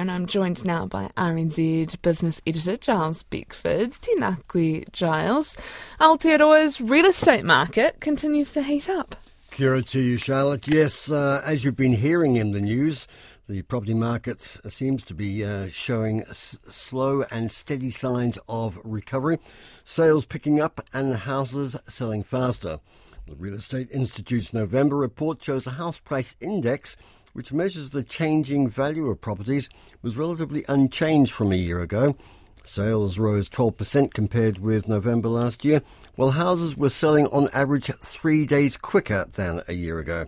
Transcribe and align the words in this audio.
and 0.00 0.10
I'm 0.10 0.24
joined 0.24 0.64
now 0.64 0.86
by 0.86 1.10
RNZ 1.18 2.00
business 2.00 2.40
editor 2.46 2.78
Giles 2.78 3.22
Beckford. 3.22 3.90
Tēnā 3.90 4.38
koe, 4.48 4.82
Giles. 4.92 5.58
Aotearoa's 6.00 6.80
real 6.80 7.04
estate 7.04 7.44
market 7.44 8.00
continues 8.00 8.50
to 8.52 8.62
heat 8.62 8.88
up. 8.88 9.14
Kia 9.50 9.82
to 9.82 10.00
you, 10.00 10.16
Charlotte. 10.16 10.66
Yes, 10.66 11.10
uh, 11.10 11.42
as 11.44 11.64
you've 11.64 11.76
been 11.76 11.92
hearing 11.92 12.36
in 12.36 12.52
the 12.52 12.62
news, 12.62 13.06
the 13.46 13.60
property 13.60 13.92
market 13.92 14.40
seems 14.68 15.02
to 15.02 15.12
be 15.12 15.44
uh, 15.44 15.68
showing 15.68 16.22
s- 16.22 16.58
slow 16.64 17.24
and 17.30 17.52
steady 17.52 17.90
signs 17.90 18.38
of 18.48 18.78
recovery. 18.82 19.38
Sales 19.84 20.24
picking 20.24 20.60
up 20.60 20.82
and 20.94 21.14
houses 21.14 21.76
selling 21.86 22.22
faster. 22.22 22.80
The 23.26 23.36
Real 23.36 23.54
Estate 23.54 23.88
Institute's 23.90 24.54
November 24.54 24.96
report 24.96 25.42
shows 25.42 25.66
a 25.66 25.72
house 25.72 26.00
price 26.00 26.36
index 26.40 26.96
which 27.32 27.52
measures 27.52 27.90
the 27.90 28.02
changing 28.02 28.68
value 28.68 29.06
of 29.06 29.20
properties, 29.20 29.68
was 30.02 30.16
relatively 30.16 30.64
unchanged 30.68 31.32
from 31.32 31.52
a 31.52 31.56
year 31.56 31.80
ago. 31.80 32.16
Sales 32.64 33.18
rose 33.18 33.48
12% 33.48 34.12
compared 34.12 34.58
with 34.58 34.88
November 34.88 35.28
last 35.28 35.64
year, 35.64 35.80
while 36.16 36.32
houses 36.32 36.76
were 36.76 36.90
selling 36.90 37.26
on 37.28 37.48
average 37.52 37.86
three 38.02 38.44
days 38.46 38.76
quicker 38.76 39.26
than 39.32 39.62
a 39.66 39.72
year 39.72 39.98
ago. 39.98 40.26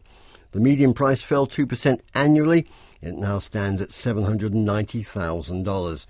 The 0.53 0.61
median 0.61 0.95
price 0.95 1.23
fell 1.23 1.47
2% 1.47 2.01
annually. 2.15 2.67
It 3.01 3.15
now 3.15 3.39
stands 3.39 3.81
at 3.81 3.89
$790,000. 3.89 6.07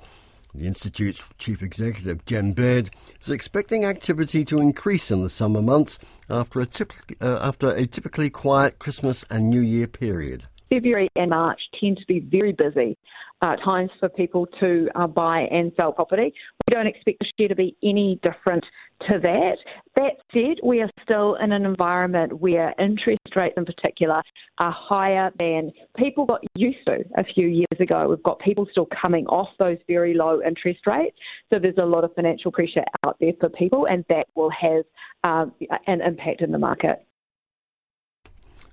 The 0.55 0.67
Institute's 0.67 1.25
chief 1.39 1.63
executive, 1.63 2.27
Jen 2.27 2.53
Baird, 2.53 2.91
is 3.23 3.31
expecting 3.31 3.87
activity 3.87 4.45
to 4.45 4.61
increase 4.61 5.11
in 5.11 5.23
the 5.23 5.31
summer 5.31 5.63
months 5.63 5.99
after 6.29 6.61
a, 6.61 6.67
typ- 6.67 7.17
uh, 7.23 7.39
after 7.41 7.71
a 7.71 7.87
typically 7.87 8.29
quiet 8.29 8.79
Christmas 8.79 9.25
and 9.31 9.49
New 9.49 9.63
Year 9.63 9.87
period. 9.87 10.45
February 10.73 11.11
and 11.17 11.31
March 11.31 11.61
tend 11.79 11.99
to 11.99 12.07
be 12.07 12.21
very 12.21 12.53
busy 12.53 12.97
uh, 13.43 13.57
times 13.57 13.91
for 14.01 14.09
people 14.09 14.47
to 14.61 14.89
uh, 14.95 15.07
buy 15.07 15.41
and 15.51 15.73
sell 15.77 15.93
property. 15.93 16.33
We 16.69 16.75
don't 16.75 16.87
expect 16.87 17.19
this 17.21 17.31
year 17.37 17.49
to 17.49 17.55
be 17.55 17.77
any 17.83 18.19
different 18.23 18.65
to 19.09 19.19
that. 19.21 19.57
That 19.97 20.13
said, 20.33 20.59
we 20.65 20.81
are 20.81 20.89
still 21.03 21.35
in 21.43 21.53
an 21.53 21.67
environment 21.67 22.41
where 22.41 22.73
interest 22.79 23.19
rates 23.37 23.55
in 23.57 23.67
particular 23.67 24.23
are 24.59 24.73
higher 24.73 25.31
than 25.39 25.73
people 25.97 26.25
got 26.25 26.41
used 26.55 26.79
to 26.87 27.05
a 27.19 27.25
few 27.35 27.49
years 27.49 27.81
ago. 27.81 28.09
We've 28.09 28.23
got 28.23 28.39
people 28.39 28.67
still 28.71 28.89
coming 29.01 29.27
off 29.27 29.49
those 29.59 29.79
very 29.89 30.15
low 30.15 30.41
interest 30.41 30.87
rates. 30.87 31.17
So 31.51 31.59
there's 31.59 31.79
a 31.79 31.85
lot 31.85 32.05
of 32.05 32.15
financial 32.15 32.53
pressure 32.53 32.85
out 33.05 33.17
there 33.21 33.33
for 33.41 33.49
people, 33.51 33.87
and 33.91 34.05
that 34.09 34.27
will 34.37 34.51
have 34.51 34.85
um, 35.25 35.53
an 35.87 36.01
impact 36.01 36.41
in 36.41 36.53
the 36.53 36.59
market. 36.59 37.05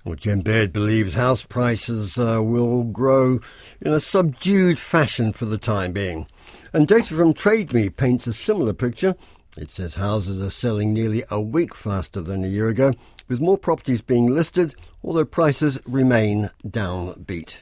Well, 0.02 0.14
Jen 0.14 0.40
Baird 0.40 0.72
believes 0.72 1.12
house 1.12 1.44
prices 1.44 2.16
uh, 2.16 2.40
will 2.42 2.84
grow 2.84 3.38
in 3.82 3.92
a 3.92 4.00
subdued 4.00 4.78
fashion 4.78 5.34
for 5.34 5.44
the 5.44 5.58
time 5.58 5.92
being. 5.92 6.26
And 6.72 6.88
data 6.88 7.12
from 7.14 7.34
TradeMe 7.34 7.94
paints 7.94 8.26
a 8.26 8.32
similar 8.32 8.72
picture. 8.72 9.14
It 9.58 9.70
says 9.70 9.96
houses 9.96 10.40
are 10.40 10.48
selling 10.48 10.94
nearly 10.94 11.22
a 11.30 11.38
week 11.38 11.74
faster 11.74 12.22
than 12.22 12.44
a 12.44 12.48
year 12.48 12.68
ago, 12.68 12.94
with 13.28 13.40
more 13.40 13.58
properties 13.58 14.00
being 14.00 14.26
listed, 14.26 14.74
although 15.04 15.26
prices 15.26 15.78
remain 15.84 16.48
downbeat. 16.66 17.60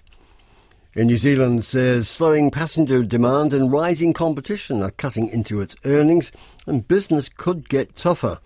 Air 0.95 1.07
New 1.07 1.19
Zealand 1.19 1.65
says 1.65 2.09
slowing 2.09 2.53
passenger 2.53 3.03
demand 3.03 3.53
and 3.53 3.73
rising 3.73 4.13
competition 4.13 4.81
are 4.81 4.93
cutting 4.93 5.29
into 5.29 5.61
its 5.61 5.75
earnings, 5.85 6.31
and 6.69 6.87
business 6.87 7.29
could 7.29 7.69
get 7.69 7.97
tougher. 7.97 8.39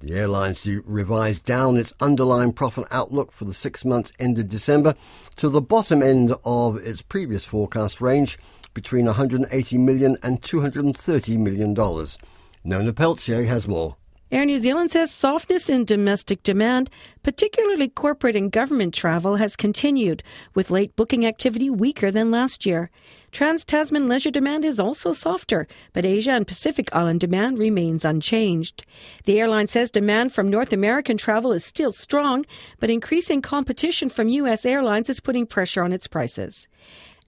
The 0.00 0.14
airlines 0.14 0.66
revised 0.66 1.44
down 1.44 1.76
its 1.76 1.92
underlying 2.00 2.52
profit 2.52 2.86
outlook 2.90 3.30
for 3.32 3.44
the 3.44 3.54
six 3.54 3.84
months 3.84 4.12
ended 4.18 4.50
December 4.50 4.94
to 5.36 5.48
the 5.48 5.60
bottom 5.60 6.02
end 6.02 6.34
of 6.44 6.76
its 6.76 7.02
previous 7.02 7.44
forecast 7.44 8.00
range 8.00 8.38
between 8.74 9.06
180 9.06 9.78
million 9.78 10.16
and 10.22 10.42
230 10.42 11.36
million 11.36 11.74
dollars. 11.74 12.18
Nona 12.64 12.92
Pelletier 12.92 13.44
has 13.44 13.68
more. 13.68 13.96
Air 14.32 14.46
New 14.46 14.58
Zealand 14.58 14.90
says 14.90 15.10
softness 15.10 15.68
in 15.68 15.84
domestic 15.84 16.42
demand, 16.42 16.88
particularly 17.22 17.88
corporate 17.88 18.34
and 18.34 18.50
government 18.50 18.94
travel, 18.94 19.36
has 19.36 19.56
continued, 19.56 20.22
with 20.54 20.70
late 20.70 20.96
booking 20.96 21.26
activity 21.26 21.68
weaker 21.68 22.10
than 22.10 22.30
last 22.30 22.64
year. 22.64 22.90
Trans 23.32 23.64
Tasman 23.64 24.06
leisure 24.06 24.30
demand 24.30 24.62
is 24.62 24.78
also 24.78 25.12
softer, 25.12 25.66
but 25.94 26.04
Asia 26.04 26.32
and 26.32 26.46
Pacific 26.46 26.94
Island 26.94 27.20
demand 27.20 27.58
remains 27.58 28.04
unchanged. 28.04 28.84
The 29.24 29.40
airline 29.40 29.68
says 29.68 29.90
demand 29.90 30.34
from 30.34 30.50
North 30.50 30.70
American 30.70 31.16
travel 31.16 31.50
is 31.52 31.64
still 31.64 31.92
strong, 31.92 32.44
but 32.78 32.90
increasing 32.90 33.40
competition 33.40 34.10
from 34.10 34.28
U.S. 34.28 34.66
airlines 34.66 35.08
is 35.08 35.20
putting 35.20 35.46
pressure 35.46 35.82
on 35.82 35.94
its 35.94 36.06
prices 36.06 36.68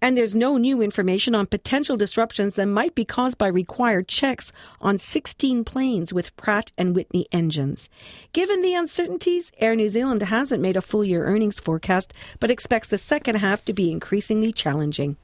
and 0.04 0.18
there's 0.18 0.34
no 0.34 0.58
new 0.58 0.82
information 0.82 1.34
on 1.34 1.46
potential 1.46 1.96
disruptions 1.96 2.56
that 2.56 2.66
might 2.66 2.94
be 2.94 3.06
caused 3.06 3.38
by 3.38 3.46
required 3.46 4.06
checks 4.06 4.52
on 4.78 4.98
16 4.98 5.64
planes 5.64 6.12
with 6.12 6.36
Pratt 6.36 6.72
and 6.76 6.94
Whitney 6.94 7.26
engines. 7.32 7.88
Given 8.34 8.60
the 8.60 8.74
uncertainties, 8.74 9.50
Air 9.60 9.74
New 9.74 9.88
Zealand 9.88 10.20
hasn't 10.20 10.60
made 10.60 10.76
a 10.76 10.82
full 10.82 11.04
year 11.04 11.24
earnings 11.24 11.58
forecast 11.58 12.12
but 12.38 12.50
expects 12.50 12.88
the 12.88 12.98
second 12.98 13.36
half 13.36 13.64
to 13.64 13.72
be 13.72 13.90
increasingly 13.90 14.52
challenging. 14.52 15.16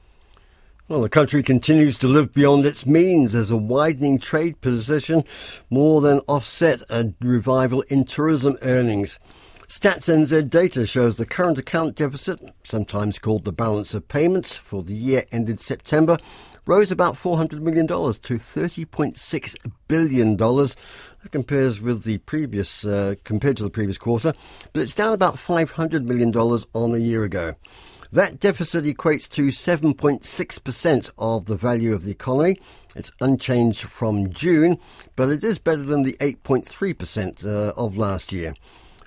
Well, 0.87 1.01
the 1.01 1.09
country 1.09 1.41
continues 1.41 1.97
to 1.99 2.07
live 2.07 2.33
beyond 2.33 2.65
its 2.65 2.85
means 2.85 3.33
as 3.33 3.49
a 3.49 3.57
widening 3.57 4.19
trade 4.19 4.59
position 4.59 5.23
more 5.69 6.01
than 6.01 6.19
offset 6.27 6.81
a 6.89 7.13
revival 7.21 7.81
in 7.83 8.03
tourism 8.03 8.57
earnings. 8.61 9.17
Stats 9.69 10.09
NZ 10.13 10.49
data 10.49 10.85
shows 10.85 11.15
the 11.15 11.25
current 11.25 11.57
account 11.57 11.95
deficit, 11.95 12.41
sometimes 12.65 13.19
called 13.19 13.45
the 13.45 13.53
balance 13.53 13.93
of 13.93 14.09
payments, 14.09 14.57
for 14.57 14.83
the 14.83 14.93
year 14.93 15.25
ended 15.31 15.61
September 15.61 16.17
rose 16.65 16.91
about 16.91 17.15
$400 17.15 17.59
million 17.61 17.87
to 17.87 17.93
$30.6 17.95 19.55
billion. 19.87 20.37
That 20.37 21.31
compares 21.31 21.81
with 21.81 22.03
the 22.03 22.17
previous, 22.19 22.85
uh, 22.85 23.15
compared 23.23 23.57
to 23.57 23.63
the 23.63 23.69
previous 23.69 23.97
quarter, 23.97 24.33
but 24.73 24.81
it's 24.81 24.93
down 24.93 25.13
about 25.13 25.35
$500 25.35 26.03
million 26.03 26.35
on 26.35 26.93
a 26.93 26.97
year 26.97 27.23
ago. 27.23 27.55
That 28.13 28.41
deficit 28.41 28.83
equates 28.83 29.29
to 29.29 29.47
7.6% 29.47 31.09
of 31.17 31.45
the 31.45 31.55
value 31.55 31.93
of 31.93 32.03
the 32.03 32.11
economy. 32.11 32.59
It's 32.93 33.11
unchanged 33.21 33.83
from 33.83 34.31
June, 34.31 34.79
but 35.15 35.29
it 35.29 35.45
is 35.45 35.59
better 35.59 35.83
than 35.83 36.03
the 36.03 36.17
8.3% 36.19 37.45
uh, 37.45 37.73
of 37.77 37.95
last 37.95 38.33
year. 38.33 38.53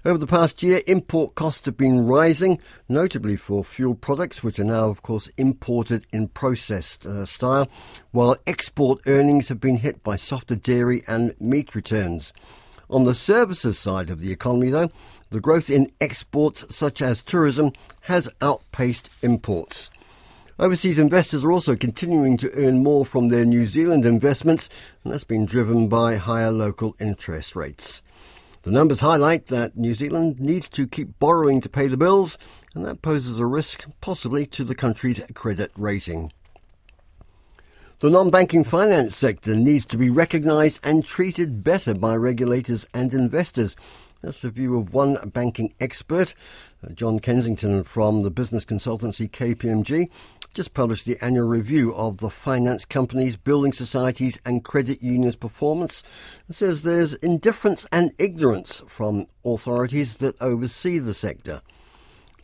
Over 0.07 0.17
the 0.17 0.27
past 0.27 0.63
year, 0.63 0.81
import 0.87 1.35
costs 1.35 1.67
have 1.67 1.77
been 1.77 2.07
rising, 2.07 2.59
notably 2.89 3.37
for 3.37 3.63
fuel 3.63 3.95
products, 3.95 4.43
which 4.43 4.59
are 4.59 4.65
now, 4.65 4.89
of 4.89 5.03
course, 5.03 5.29
imported 5.37 6.07
in 6.11 6.29
processed 6.29 7.05
uh, 7.05 7.27
style, 7.27 7.69
while 8.11 8.37
export 8.47 9.01
earnings 9.07 9.49
have 9.49 9.61
been 9.61 9.79
hit 9.79 10.03
by 10.03 10.17
softer 10.17 10.57
dairy 10.57 11.03
and 11.07 11.35
meat 11.39 11.75
returns. 11.75 12.33
On 12.95 13.03
the 13.03 13.13
services 13.13 13.77
side 13.77 14.09
of 14.09 14.21
the 14.21 14.31
economy, 14.31 14.71
though, 14.71 14.89
the 15.31 15.41
growth 15.41 15.69
in 15.69 15.91
exports, 16.01 16.65
such 16.73 17.03
as 17.03 17.25
tourism, 17.25 17.73
has 18.03 18.31
outpaced 18.41 19.11
imports. 19.21 19.91
Overseas 20.61 21.01
investors 21.01 21.43
are 21.43 21.51
also 21.51 21.75
continuing 21.75 22.37
to 22.37 22.53
earn 22.53 22.85
more 22.85 23.05
from 23.05 23.31
their 23.31 23.45
New 23.45 23.67
Zealand 23.67 24.07
investments, 24.07 24.71
and 25.03 25.13
that's 25.13 25.25
been 25.25 25.45
driven 25.45 25.89
by 25.89 26.15
higher 26.15 26.53
local 26.53 26.95
interest 27.01 27.57
rates. 27.57 28.01
The 28.63 28.71
numbers 28.71 29.01
highlight 29.01 29.49
that 29.49 29.77
New 29.77 29.95
Zealand 29.95 30.39
needs 30.39 30.69
to 30.69 30.87
keep 30.87 31.19
borrowing 31.19 31.61
to 31.63 31.69
pay 31.69 31.89
the 31.89 31.97
bills, 31.97 32.39
and 32.77 32.87
that 32.87 33.03
poses 33.03 33.41
a 33.41 33.47
risk, 33.47 33.87
possibly, 34.03 34.47
to 34.47 34.63
the 34.63 34.77
country's 34.77 35.21
credit 35.35 35.73
rating. 35.77 36.31
The 38.01 38.11
non 38.11 38.29
banking 38.29 38.65
finance 38.65 39.15
sector 39.15 39.55
needs 39.55 39.87
to 39.87 39.97
be 39.97 40.11
recognised 40.11 40.81
and 40.83 41.05
treated 41.05 41.63
better 41.63 41.95
by 41.95 42.17
regulators 42.17 42.89
and 42.93 43.15
investors. 43.15 43.77
That's 44.21 44.43
the 44.43 44.51
view 44.51 44.77
of 44.77 44.93
one 44.93 45.17
banking 45.33 45.75
expert, 45.79 46.35
uh, 46.83 46.91
John 46.91 47.21
Kensington 47.21 47.85
from 47.85 48.23
the 48.23 48.31
business 48.31 48.65
consultancy 48.65 49.31
KPMG, 49.31 50.09
just 50.55 50.75
published 50.75 51.07
the 51.07 51.23
annual 51.23 51.47
review 51.47 51.95
of 51.95 52.19
the 52.19 52.31
finance 52.31 52.85
companies, 52.85 53.37
building 53.37 53.73
societies, 53.73 54.41
and 54.45 54.65
credit 54.65 55.01
unions' 55.01 55.37
performance. 55.37 56.03
It 56.49 56.57
says 56.57 56.83
there's 56.83 57.15
indifference 57.15 57.87
and 57.93 58.13
ignorance 58.19 58.83
from 58.89 59.29
authorities 59.45 60.17
that 60.17 60.41
oversee 60.43 60.99
the 60.99 61.15
sector. 61.15 61.63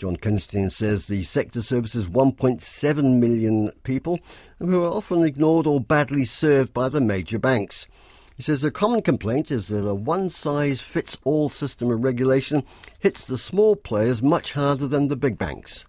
John 0.01 0.17
Kensington 0.17 0.71
says 0.71 1.09
the 1.09 1.23
sector 1.25 1.61
services 1.61 2.09
1.7 2.09 3.19
million 3.19 3.71
people 3.83 4.19
who 4.59 4.83
are 4.83 4.91
often 4.91 5.23
ignored 5.23 5.67
or 5.67 5.79
badly 5.79 6.25
served 6.25 6.73
by 6.73 6.89
the 6.89 7.03
major 7.03 7.39
banks. 7.39 7.87
He 8.35 8.43
says 8.43 8.63
the 8.63 8.71
common 8.71 9.03
complaint 9.03 9.51
is 9.51 9.69
that 9.69 9.87
a 9.87 9.95
one 9.95 10.31
size 10.31 10.81
fits 10.81 11.19
all 11.23 11.51
system 11.51 11.91
of 11.91 12.03
regulation 12.03 12.65
hits 12.99 13.27
the 13.27 13.37
small 13.37 13.77
players 13.77 14.23
much 14.23 14.55
harder 14.55 14.89
than 14.89 15.09
the 15.09 15.17
big 15.17 15.37
banks 15.37 15.85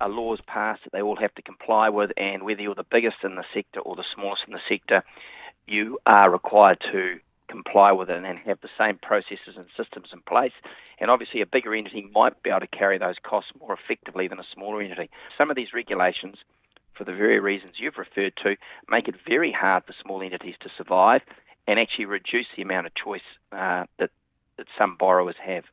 a 0.00 0.08
laws 0.08 0.38
passed 0.46 0.82
that 0.84 0.92
they 0.94 1.02
all 1.02 1.16
have 1.16 1.34
to 1.34 1.42
comply 1.42 1.90
with, 1.90 2.10
and 2.16 2.42
whether 2.42 2.62
you're 2.62 2.74
the 2.74 2.86
biggest 2.90 3.16
in 3.22 3.34
the 3.34 3.44
sector 3.52 3.80
or 3.80 3.96
the 3.96 4.04
smallest 4.14 4.44
in 4.46 4.54
the 4.54 4.60
sector, 4.66 5.04
you 5.66 5.98
are 6.06 6.30
required 6.30 6.82
to 6.90 7.18
comply 7.50 7.92
with 7.92 8.08
it 8.08 8.24
and 8.24 8.38
have 8.38 8.60
the 8.60 8.68
same 8.78 8.98
processes 8.98 9.56
and 9.56 9.66
systems 9.76 10.08
in 10.12 10.20
place. 10.20 10.52
And 10.98 11.10
obviously, 11.10 11.40
a 11.40 11.46
bigger 11.46 11.74
entity 11.74 12.08
might 12.14 12.42
be 12.42 12.50
able 12.50 12.60
to 12.60 12.66
carry 12.66 12.98
those 12.98 13.16
costs 13.22 13.50
more 13.58 13.74
effectively 13.74 14.28
than 14.28 14.38
a 14.38 14.44
smaller 14.54 14.80
entity. 14.80 15.10
Some 15.36 15.50
of 15.50 15.56
these 15.56 15.74
regulations 15.74 16.36
for 17.00 17.04
the 17.04 17.14
very 17.14 17.40
reasons 17.40 17.72
you've 17.78 17.96
referred 17.96 18.34
to, 18.42 18.56
make 18.90 19.08
it 19.08 19.14
very 19.26 19.50
hard 19.50 19.84
for 19.86 19.94
small 20.02 20.20
entities 20.20 20.56
to 20.60 20.68
survive 20.76 21.22
and 21.66 21.80
actually 21.80 22.04
reduce 22.04 22.44
the 22.54 22.62
amount 22.62 22.86
of 22.86 22.94
choice 22.94 23.22
uh, 23.52 23.84
that, 23.98 24.10
that 24.58 24.66
some 24.76 24.96
borrowers 24.98 25.36
have. 25.42 25.64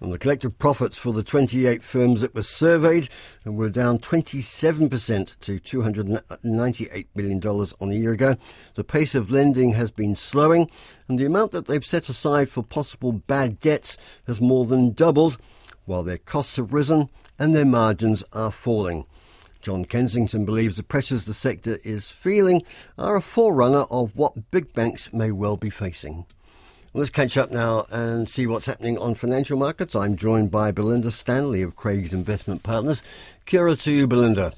And 0.00 0.10
the 0.10 0.18
collective 0.18 0.58
profits 0.58 0.96
for 0.96 1.12
the 1.12 1.22
28 1.22 1.84
firms 1.84 2.22
that 2.22 2.34
were 2.34 2.42
surveyed 2.42 3.10
and 3.44 3.58
were 3.58 3.68
down 3.68 3.98
27% 3.98 5.38
to 5.40 5.58
$298 5.58 7.06
million 7.14 7.46
on 7.46 7.90
a 7.90 7.94
year 7.94 8.12
ago. 8.12 8.36
The 8.76 8.84
pace 8.84 9.14
of 9.14 9.30
lending 9.30 9.72
has 9.72 9.90
been 9.90 10.16
slowing, 10.16 10.70
and 11.06 11.18
the 11.18 11.26
amount 11.26 11.52
that 11.52 11.66
they've 11.66 11.84
set 11.84 12.08
aside 12.08 12.48
for 12.48 12.62
possible 12.62 13.12
bad 13.12 13.60
debts 13.60 13.98
has 14.26 14.40
more 14.40 14.64
than 14.64 14.92
doubled, 14.92 15.36
while 15.84 16.02
their 16.02 16.18
costs 16.18 16.56
have 16.56 16.72
risen 16.72 17.10
and 17.38 17.54
their 17.54 17.66
margins 17.66 18.24
are 18.32 18.50
falling. 18.50 19.04
John 19.60 19.84
Kensington 19.84 20.46
believes 20.46 20.78
the 20.78 20.82
pressures 20.82 21.26
the 21.26 21.34
sector 21.34 21.78
is 21.84 22.08
feeling 22.08 22.62
are 22.96 23.16
a 23.16 23.20
forerunner 23.20 23.84
of 23.90 24.16
what 24.16 24.50
big 24.50 24.72
banks 24.72 25.12
may 25.12 25.30
well 25.30 25.58
be 25.58 25.68
facing. 25.68 26.24
Let's 26.92 27.10
catch 27.10 27.38
up 27.38 27.52
now 27.52 27.86
and 27.92 28.28
see 28.28 28.48
what's 28.48 28.66
happening 28.66 28.98
on 28.98 29.14
financial 29.14 29.56
markets. 29.56 29.94
I'm 29.94 30.16
joined 30.16 30.50
by 30.50 30.72
Belinda 30.72 31.12
Stanley 31.12 31.62
of 31.62 31.76
Craig's 31.76 32.12
Investment 32.12 32.64
Partners. 32.64 33.04
Kia 33.46 33.60
ora 33.60 33.76
to 33.76 33.92
you, 33.92 34.08
Belinda. 34.08 34.52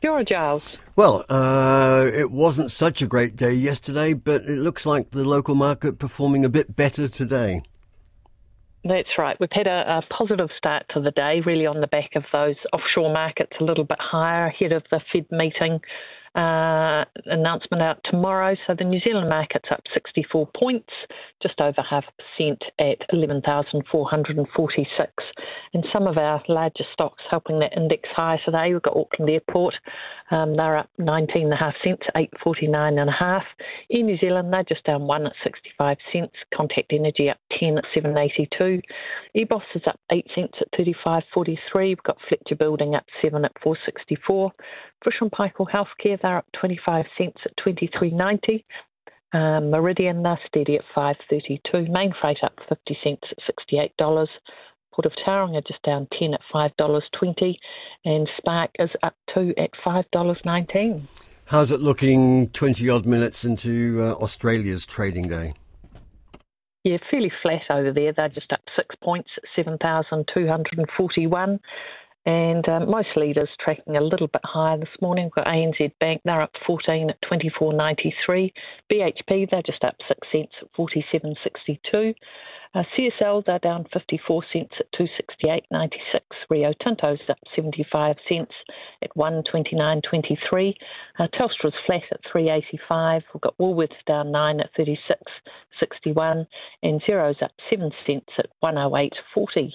Kia 0.00 0.22
Giles. 0.22 0.62
Well, 0.94 1.24
uh, 1.28 2.08
it 2.14 2.30
wasn't 2.30 2.70
such 2.70 3.02
a 3.02 3.08
great 3.08 3.34
day 3.34 3.52
yesterday, 3.52 4.12
but 4.12 4.42
it 4.42 4.58
looks 4.58 4.86
like 4.86 5.10
the 5.10 5.24
local 5.24 5.56
market 5.56 5.98
performing 5.98 6.44
a 6.44 6.48
bit 6.48 6.76
better 6.76 7.08
today. 7.08 7.62
That's 8.84 9.18
right. 9.18 9.36
We've 9.40 9.50
had 9.52 9.66
a, 9.66 9.98
a, 9.98 10.02
positive 10.16 10.48
start 10.56 10.84
to 10.94 11.00
the 11.00 11.10
day, 11.10 11.42
really 11.44 11.66
on 11.66 11.80
the 11.80 11.88
back 11.88 12.10
of 12.14 12.22
those 12.32 12.54
offshore 12.72 13.12
markets 13.12 13.52
a 13.60 13.64
little 13.64 13.84
bit 13.84 13.98
higher 14.00 14.46
ahead 14.46 14.70
of 14.72 14.84
the 14.92 15.00
Fed 15.12 15.26
meeting 15.32 15.80
uh, 16.36 17.04
announcement 17.26 17.82
out 17.82 17.98
tomorrow. 18.04 18.54
So 18.66 18.74
the 18.78 18.84
New 18.84 19.00
Zealand 19.00 19.28
market's 19.28 19.68
up 19.70 19.82
64 19.92 20.48
points, 20.56 20.88
just 21.42 21.60
over 21.60 21.82
half 21.82 22.04
a 22.04 22.12
percent 22.22 22.62
at 22.78 22.98
11,446. 23.12 25.12
And 25.74 25.84
some 25.92 26.06
of 26.06 26.16
our 26.18 26.42
larger 26.48 26.84
stocks 26.92 27.22
helping 27.30 27.58
that 27.60 27.76
index 27.76 28.08
higher 28.14 28.38
today. 28.44 28.72
We've 28.72 28.82
got 28.82 28.96
Auckland 28.96 29.30
Airport, 29.30 29.74
um, 30.30 30.56
they're 30.56 30.78
up 30.78 30.90
19.5 31.00 31.72
cents, 31.82 32.02
849.5. 32.46 33.42
Air 33.90 34.02
New 34.02 34.16
Zealand, 34.18 34.52
they're 34.52 34.62
just 34.62 34.84
down 34.84 35.06
one 35.06 35.26
at 35.26 35.32
65 35.42 35.96
cents. 36.12 36.32
Contact 36.54 36.92
Energy 36.92 37.28
up 37.28 37.38
10 37.58 37.78
at 37.78 37.84
782. 37.92 38.80
EBOS 39.36 39.62
is 39.74 39.82
up 39.86 39.98
8 40.12 40.26
cents 40.34 40.54
at 40.60 40.72
35.43. 40.78 41.58
We've 41.74 42.02
got 42.04 42.18
Fletcher 42.28 42.56
Building 42.56 42.94
up 42.94 43.04
7 43.22 43.44
at 43.44 43.52
464. 43.62 44.52
Fisher 45.04 45.24
& 45.24 45.30
Paykel 45.30 45.66
Healthcare, 45.70 46.20
they're 46.20 46.38
up 46.38 46.46
25 46.58 47.06
cents 47.18 47.38
at 47.44 47.52
23.90. 47.64 48.62
Um, 49.32 49.70
Meridian, 49.70 50.22
they're 50.22 50.40
steady 50.46 50.76
at 50.76 50.84
5.32. 50.96 51.88
Mainfreight 51.88 52.42
up 52.42 52.54
50 52.68 52.98
cents 53.02 53.22
at 53.30 53.54
$68. 53.72 54.26
Port 54.92 55.06
of 55.06 55.12
Tauranga 55.26 55.66
just 55.66 55.82
down 55.82 56.06
10 56.18 56.34
at 56.34 56.40
$5.20. 56.52 57.54
And 58.04 58.28
Spark 58.38 58.70
is 58.78 58.90
up 59.02 59.14
2 59.34 59.54
at 59.58 59.70
$5.19. 59.84 61.02
How's 61.46 61.70
it 61.70 61.80
looking 61.80 62.50
20 62.50 62.88
odd 62.88 63.06
minutes 63.06 63.44
into 63.44 64.02
uh, 64.02 64.12
Australia's 64.14 64.86
trading 64.86 65.28
day? 65.28 65.54
Yeah, 66.84 66.98
fairly 67.10 67.32
flat 67.42 67.62
over 67.70 67.92
there. 67.92 68.12
They're 68.12 68.28
just 68.28 68.52
up 68.52 68.60
six 68.76 68.94
points 69.02 69.30
at 69.36 69.44
7,241 69.56 71.60
and 72.26 72.68
um, 72.68 72.90
most 72.90 73.08
leaders 73.16 73.48
tracking 73.58 73.96
a 73.96 74.00
little 74.00 74.26
bit 74.26 74.42
higher 74.44 74.78
this 74.78 74.88
morning. 75.00 75.24
We've 75.24 75.44
got 75.44 75.46
ANZ 75.46 75.92
Bank, 76.00 76.20
they're 76.24 76.42
up 76.42 76.52
14 76.66 77.10
at 77.10 77.18
24.93. 77.22 78.52
BHP, 78.92 79.50
they're 79.50 79.62
just 79.62 79.82
up 79.84 79.96
6 80.06 80.28
cents 80.30 80.52
at 80.60 80.72
47.62. 80.74 82.14
Uh, 82.74 82.84
CSL, 82.96 83.44
they're 83.46 83.58
down 83.58 83.84
54 83.92 84.44
cents 84.52 84.72
at 84.78 84.86
268.96. 84.92 86.20
Rio 86.48 86.72
Tinto's 86.82 87.18
up 87.28 87.38
75 87.56 88.16
cents 88.28 88.52
at 89.02 89.10
129.23. 89.16 90.74
Uh, 91.18 91.26
Telstra's 91.34 91.74
flat 91.86 92.02
at 92.12 92.20
385. 92.30 93.22
We've 93.34 93.40
got 93.40 93.58
Woolworths 93.58 93.90
down 94.06 94.30
9 94.30 94.60
at 94.60 94.70
36.61. 94.78 96.46
And 96.82 97.02
Xero's 97.02 97.42
up 97.42 97.52
7 97.70 97.90
cents 98.06 98.28
at 98.38 98.46
108.40 98.62 99.72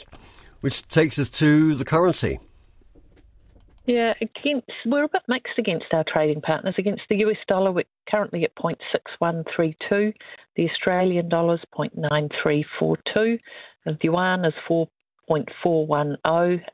which 0.65 0.87
takes 0.87 1.19
us 1.19 1.29
to 1.29 1.75
the 1.75 1.85
currency. 1.85 2.39
Yeah, 3.85 4.13
against 4.19 4.71
we're 4.85 5.03
a 5.03 5.09
bit 5.09 5.21
mixed 5.27 5.59
against 5.59 5.85
our 5.91 6.03
trading 6.11 6.41
partners. 6.41 6.75
Against 6.77 7.03
the 7.09 7.17
US 7.17 7.37
dollar, 7.47 7.71
we're 7.71 7.83
currently 8.09 8.43
at 8.43 8.55
0.6132. 8.55 10.13
The 10.55 10.69
Australian 10.69 11.29
dollar 11.29 11.55
is 11.55 11.61
0.9342. 11.77 13.39
The 13.85 13.97
yuan 14.01 14.45
is 14.45 14.53
4.410. 14.67 16.17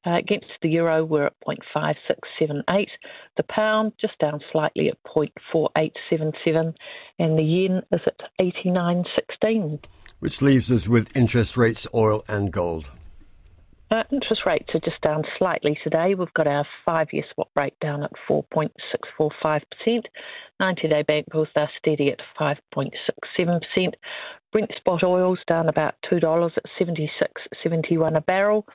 Uh, 0.05 0.15
against 0.17 0.47
the 0.61 0.69
euro, 0.69 1.03
we're 1.03 1.25
at 1.25 1.33
0.5678. 1.45 2.87
The 3.35 3.43
pound 3.43 3.91
just 3.99 4.17
down 4.19 4.39
slightly 4.51 4.87
at 4.87 4.97
0.4877, 5.03 6.73
and 7.19 7.37
the 7.37 7.43
yen 7.43 7.81
is 7.91 8.01
at 8.07 8.21
89.16. 8.39 9.83
Which 10.19 10.41
leaves 10.41 10.71
us 10.71 10.87
with 10.87 11.09
interest 11.15 11.57
rates, 11.57 11.85
oil, 11.93 12.23
and 12.29 12.53
gold. 12.53 12.89
Uh, 13.91 14.03
interest 14.09 14.43
rates 14.45 14.69
are 14.73 14.79
just 14.79 15.01
down 15.01 15.21
slightly 15.37 15.77
today. 15.83 16.15
We've 16.15 16.33
got 16.33 16.47
our 16.47 16.65
five-year 16.85 17.25
swap 17.33 17.49
rate 17.57 17.77
down 17.81 18.03
at 18.03 18.11
4.645%. 18.29 19.61
90-day 20.61 21.03
bank 21.03 21.25
bills 21.29 21.49
are 21.57 21.69
steady 21.77 22.09
at 22.09 22.21
5.67%. 22.39 23.93
Brent 24.53 24.71
spot 24.77 25.03
oil's 25.03 25.39
down 25.45 25.67
about 25.67 25.95
$2 26.09 26.51
at 26.55 26.63
76.71 26.79 28.15
a 28.15 28.21
barrel 28.21 28.65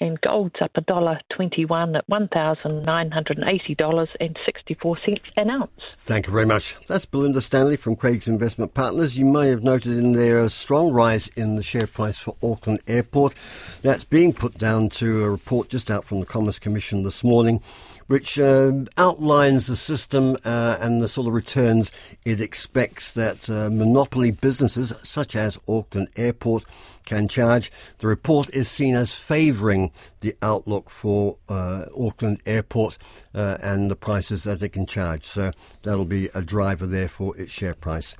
and 0.00 0.20
gold's 0.20 0.56
up 0.60 0.72
a 0.74 0.80
dollar 0.82 1.20
twenty-one 1.34 1.96
at 1.96 2.08
one 2.08 2.28
thousand 2.28 2.84
nine 2.84 3.10
hundred 3.10 3.38
and 3.38 3.48
eighty 3.48 3.74
dollars 3.74 4.08
and 4.20 4.36
sixty-four 4.44 4.98
cents 5.04 5.22
an 5.36 5.50
ounce. 5.50 5.86
Thank 5.96 6.26
you 6.26 6.32
very 6.32 6.46
much. 6.46 6.76
That's 6.86 7.04
Belinda 7.04 7.40
Stanley 7.40 7.76
from 7.76 7.96
Craig's 7.96 8.28
Investment 8.28 8.74
Partners. 8.74 9.18
You 9.18 9.24
may 9.24 9.48
have 9.48 9.62
noted 9.62 9.92
in 9.92 10.12
there 10.12 10.40
a 10.40 10.48
strong 10.48 10.92
rise 10.92 11.28
in 11.28 11.56
the 11.56 11.62
share 11.62 11.86
price 11.86 12.18
for 12.18 12.36
Auckland 12.42 12.80
Airport. 12.86 13.34
That's 13.82 14.04
being 14.04 14.32
put 14.32 14.58
down 14.58 14.88
to 14.90 15.24
a 15.24 15.30
report 15.30 15.68
just 15.68 15.90
out 15.90 16.04
from 16.04 16.20
the 16.20 16.26
Commerce 16.26 16.58
Commission 16.58 17.02
this 17.02 17.24
morning 17.24 17.62
which 18.06 18.38
uh, 18.38 18.72
outlines 18.96 19.66
the 19.66 19.76
system 19.76 20.36
uh, 20.44 20.76
and 20.80 21.02
the 21.02 21.08
sort 21.08 21.26
of 21.26 21.34
returns 21.34 21.90
it 22.24 22.40
expects 22.40 23.12
that 23.12 23.48
uh, 23.50 23.68
monopoly 23.70 24.30
businesses 24.30 24.92
such 25.02 25.34
as 25.34 25.58
Auckland 25.68 26.08
Airport 26.16 26.64
can 27.04 27.28
charge. 27.28 27.70
The 27.98 28.06
report 28.06 28.50
is 28.50 28.68
seen 28.68 28.94
as 28.94 29.12
favouring 29.12 29.92
the 30.20 30.34
outlook 30.42 30.90
for 30.90 31.38
uh, 31.48 31.86
Auckland 31.96 32.40
Airport 32.44 32.98
uh, 33.34 33.58
and 33.62 33.90
the 33.90 33.96
prices 33.96 34.44
that 34.44 34.62
it 34.62 34.70
can 34.70 34.86
charge. 34.86 35.24
So 35.24 35.52
that'll 35.82 36.04
be 36.04 36.28
a 36.34 36.42
driver 36.42 36.86
there 36.86 37.08
for 37.08 37.36
its 37.36 37.52
share 37.52 37.74
price. 37.74 38.14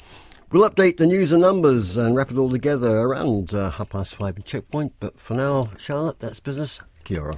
We'll 0.52 0.68
update 0.68 0.98
the 0.98 1.06
news 1.06 1.32
and 1.32 1.42
numbers 1.42 1.96
and 1.96 2.14
wrap 2.14 2.30
it 2.30 2.36
all 2.38 2.50
together 2.50 3.00
around 3.00 3.52
uh, 3.52 3.70
half 3.72 3.90
past 3.90 4.14
five 4.14 4.36
in 4.36 4.42
Checkpoint. 4.42 4.94
But 5.00 5.18
for 5.18 5.34
now, 5.34 5.70
Charlotte, 5.76 6.20
that's 6.20 6.38
business. 6.38 6.78
Kia 7.02 7.20
ora. 7.20 7.34